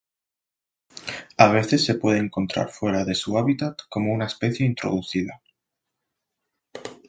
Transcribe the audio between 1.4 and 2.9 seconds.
veces se puede encontrar